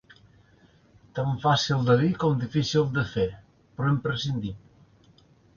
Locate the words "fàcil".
1.43-1.83